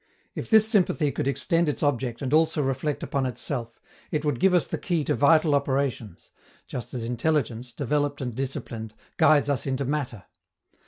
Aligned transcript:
If 0.33 0.49
this 0.49 0.67
sympathy 0.67 1.11
could 1.11 1.27
extend 1.27 1.69
its 1.69 1.83
object 1.83 2.23
and 2.23 2.33
also 2.33 2.63
reflect 2.63 3.03
upon 3.03 3.27
itself, 3.27 3.79
it 4.09 4.25
would 4.25 4.39
give 4.39 4.55
us 4.55 4.65
the 4.65 4.79
key 4.79 5.03
to 5.03 5.13
vital 5.13 5.53
operations 5.53 6.31
just 6.65 6.95
as 6.95 7.03
intelligence, 7.03 7.71
developed 7.71 8.19
and 8.19 8.33
disciplined, 8.33 8.95
guides 9.17 9.47
us 9.47 9.67
into 9.67 9.85
matter. 9.85 10.23